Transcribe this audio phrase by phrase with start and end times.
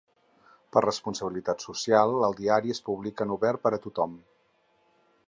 [0.77, 4.17] Per responsabilitat social el diari es publica en obert per a tothom.